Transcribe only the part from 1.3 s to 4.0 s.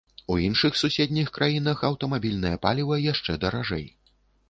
краінах аўтамабільнае паліва яшчэ даражэй.